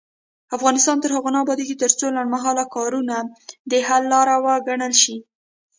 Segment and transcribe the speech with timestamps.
[0.57, 3.15] افغانستان تر هغو نه ابادیږي، ترڅو لنډمهاله کارونه
[3.71, 5.15] د حل لاره وګڼل شي.